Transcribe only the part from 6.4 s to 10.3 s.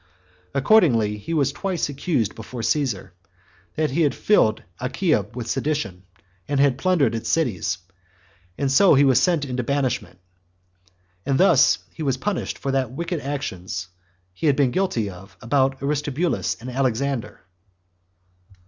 and had plundered its cities; and so he was sent into banishment.